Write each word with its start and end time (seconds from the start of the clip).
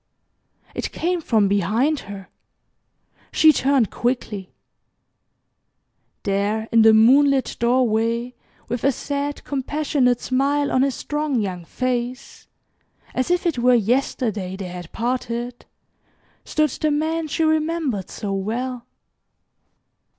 It 0.73 0.91
came 0.91 1.21
from 1.21 1.47
behind 1.47 1.99
her. 2.09 2.27
She 3.31 3.53
turned 3.53 3.91
quickly. 3.91 4.51
There 6.23 6.67
in 6.71 6.81
the 6.81 6.91
moonlit 6.91 7.55
doorway, 7.59 8.33
with 8.67 8.83
a 8.83 8.91
sad, 8.91 9.43
compassionate 9.43 10.19
smile 10.19 10.71
on 10.71 10.81
his 10.81 10.95
strong, 10.95 11.39
young 11.39 11.65
face 11.65 12.47
as 13.13 13.29
if 13.29 13.45
it 13.45 13.59
were 13.59 13.75
yesterday 13.75 14.55
they 14.55 14.69
had 14.69 14.91
parted 14.91 15.67
stood 16.45 16.71
the 16.71 16.89
man 16.89 17.27
she 17.27 17.43
remembered 17.43 18.09
so 18.09 18.33
well. 18.33 18.87